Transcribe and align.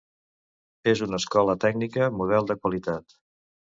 És 0.93 1.03
una 1.07 1.21
escola 1.25 1.57
tècnica 1.67 2.11
model 2.19 2.53
de 2.53 2.61
qualitat. 2.65 3.21